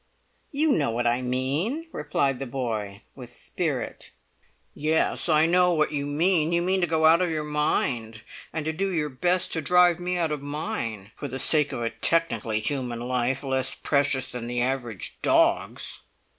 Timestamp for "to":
6.81-6.87, 8.65-8.73, 9.53-9.61